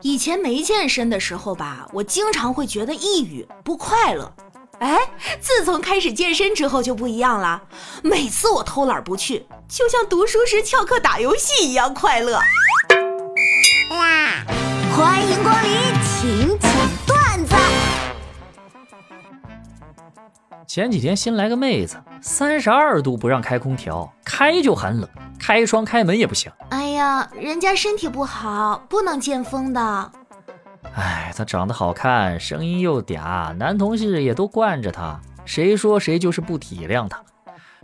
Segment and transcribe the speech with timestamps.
[0.00, 4.32] 以前没健身的时候吧，我经常会觉得抑郁不快乐。
[4.80, 4.98] 哎，
[5.40, 7.62] 自从开始健身之后就不一样了，
[8.02, 12.40] 每次我偷懒不去，就像读书时翘课打游戏一样快乐。
[13.90, 14.44] 哇！
[14.96, 15.70] 欢迎光临，
[16.02, 16.70] 请讲
[17.06, 17.54] 段子。
[20.66, 25.08] 前几天新来个妹子，三十二度不让开空调，开就寒冷，
[25.42, 26.52] 开窗开门也不行。
[26.70, 30.10] 哎呀，人家身体不好，不能见风的。
[30.94, 37.20] 哎，她长得好看，声音又嗲，男同事也都惯着她，谁说谁就是不体谅她。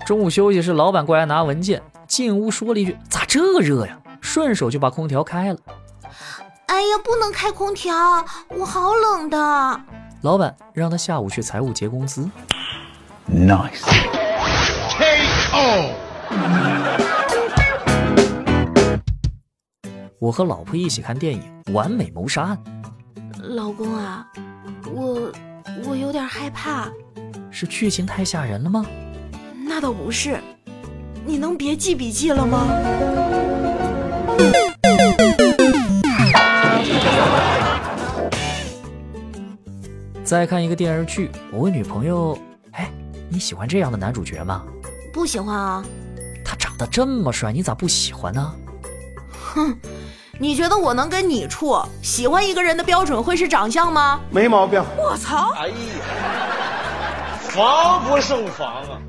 [0.07, 5.59] 中午休息时，老板过来拿文件，进屋说了一句：“咋这热呀？”顺手就把空调开了。
[6.67, 7.93] 哎呀，不能开空调，
[8.51, 9.81] 我好冷的。
[10.23, 12.31] 老板让他下午去财务结工资。
[13.29, 13.99] Nice，K.O.
[20.21, 21.41] 我和老婆一起看电影
[21.73, 22.59] 《完美谋杀案》。
[23.41, 24.27] 老公啊，
[24.93, 25.33] 我
[25.85, 26.91] 我有点害怕。
[27.53, 28.85] 是剧情太吓人了吗？
[29.65, 30.41] 那倒不是。
[31.25, 32.67] 你能别记笔记了吗？
[40.25, 42.37] 再看一个电视剧，我问女朋友
[42.73, 42.91] ：“哎，
[43.29, 44.65] 你喜欢这样的男主角吗？”
[45.15, 45.85] 不喜欢啊。
[46.45, 48.55] 他长得这么帅，你咋不喜欢呢？
[49.33, 49.79] 哼，
[50.41, 51.77] 你觉得我能跟你处？
[52.01, 54.21] 喜欢一个人的标准会是长相吗？
[54.31, 54.81] 没毛病。
[54.97, 55.53] 我操！
[55.57, 55.75] 哎呀，
[57.41, 59.03] 防不胜防啊！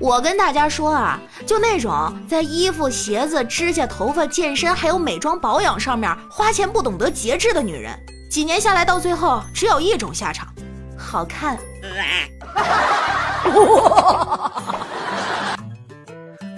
[0.00, 1.92] 我跟大家说啊，就那种
[2.26, 7.94] 在衣服、鞋子、指甲、头发、健身还有美妆保养上面花钱不懂得节制的女人。
[8.30, 10.48] 几年下来，到最后只有一种下场，
[10.96, 11.58] 好看。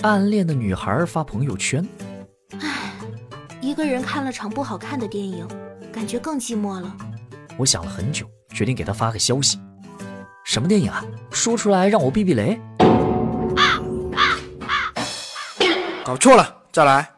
[0.02, 1.84] 暗恋的女孩发朋友圈。
[3.64, 5.48] 唉，一个人看了场不好看的电影，
[5.90, 6.94] 感觉更寂寞了。
[7.56, 9.58] 我想了很久，决定给他发个消息。
[10.44, 11.02] 什么电影啊？
[11.30, 12.60] 说出来让我避避雷。
[16.04, 17.10] 搞错了，再来。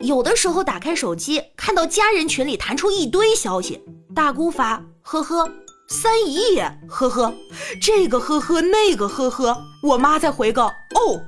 [0.00, 3.80] 有的时候打开手机，看到家人群里弹出一堆消息，
[4.12, 5.48] 大姑发呵呵，
[5.88, 7.32] 三姨也呵呵，
[7.80, 11.22] 这个呵呵那个呵呵，我妈再回个哦，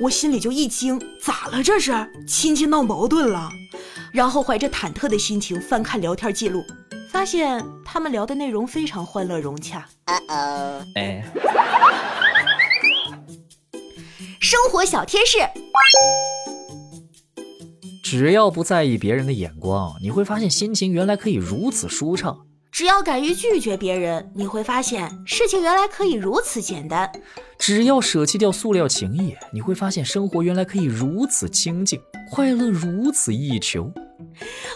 [0.00, 1.92] 我心里就一惊，咋了这是？
[2.26, 3.50] 亲戚闹矛盾了？
[4.12, 6.64] 然后怀着忐忑的心情翻看聊天记录，
[7.10, 9.84] 发现他们聊的内容非常欢乐融洽。
[10.94, 11.24] 哎，
[14.40, 15.38] 生活小贴士。
[18.04, 22.32] 只要不在意别人的眼光，你会发现心情原来可以如此舒畅；
[22.74, 27.08] 只要敢于拒绝别人，你会发现事情原来可以如此简单；
[27.56, 32.00] 只要舍弃掉塑料情谊，你会发现生活原来可以如此清静，
[32.32, 33.88] 快乐如此易求。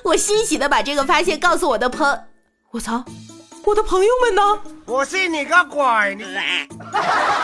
[0.04, 2.16] 我欣喜的把这个发现告诉我的朋……
[2.70, 3.04] 我操，
[3.64, 4.42] 我的朋友们呢？
[4.86, 6.15] 我信你个鬼！
[6.15, 6.22] 你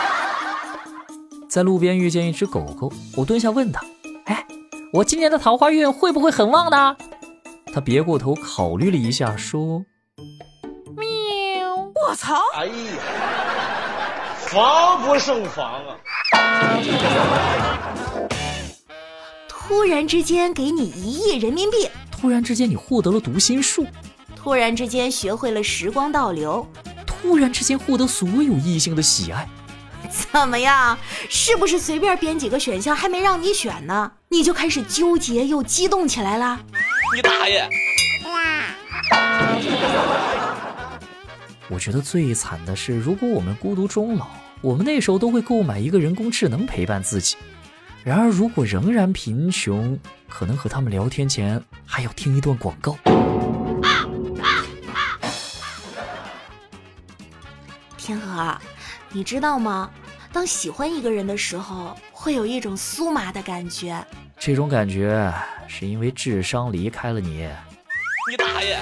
[1.51, 3.81] 在路边遇见一只狗狗，我蹲下问他
[4.27, 4.47] ：“哎。”
[4.93, 6.95] 我今年的桃花运会不会很旺呢？
[7.73, 9.94] 他别过头考虑了一下，说：“喵！
[12.15, 12.41] 我操！
[12.53, 12.71] 哎呀，
[14.47, 15.97] 防不胜防啊！
[19.49, 23.85] 突然之间给你一亿人民币，突然之间你获得了读心术，
[24.33, 26.65] 突然之间学会了时光倒流，
[27.05, 29.45] 突然之间获得所有异性的喜爱。
[30.31, 30.97] 怎么样？
[31.29, 36.61] 是不是随便编几个选项还没让你选呢，你就开始纠结又激动起来了？
[37.13, 37.69] 你大爷！
[41.69, 44.27] 我觉得最惨的是，如果我们孤独终老，
[44.61, 47.35] 我们那时候都会购买一个人工智能陪伴自己。
[48.03, 49.97] 然而，如果仍然贫穷，
[50.29, 52.97] 可能和他们聊天前还要听一段广告。
[57.97, 58.55] 天河。
[59.11, 59.89] 你知道吗？
[60.33, 64.05] 当喜欢一个人的时候，会有一种酥麻的感觉。
[64.37, 65.33] 这种感觉
[65.67, 67.47] 是因为智商离开了你。
[68.29, 68.77] 你大爷！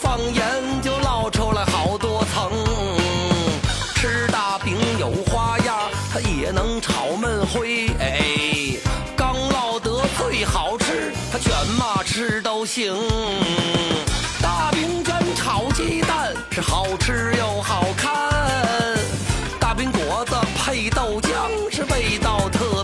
[0.00, 0.42] 放盐
[0.82, 2.50] 就烙出来好多层，
[3.94, 5.76] 吃大饼有花样，
[6.10, 7.88] 它也能炒焖灰。
[7.98, 8.78] 哎，
[9.14, 12.96] 刚烙得最好吃，它卷嘛吃都行。
[14.40, 18.10] 大饼卷炒鸡蛋是好吃又好看，
[19.60, 21.30] 大饼果子配豆浆
[21.70, 22.79] 是味道特。